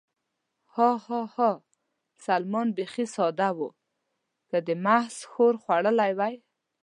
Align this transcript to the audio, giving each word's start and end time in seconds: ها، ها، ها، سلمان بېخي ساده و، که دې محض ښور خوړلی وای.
ها، 0.75 0.91
ها، 1.05 1.21
ها، 1.35 1.51
سلمان 2.25 2.67
بېخي 2.77 3.05
ساده 3.15 3.49
و، 3.55 3.59
که 4.49 4.57
دې 4.65 4.75
محض 4.85 5.15
ښور 5.31 5.55
خوړلی 5.63 6.11
وای. 6.19 6.35